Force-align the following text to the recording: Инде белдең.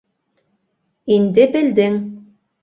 Инде 1.17 1.47
белдең. 1.57 2.01